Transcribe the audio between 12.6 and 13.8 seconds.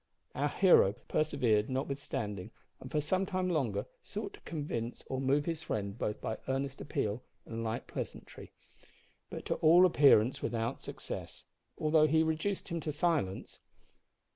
him to silence.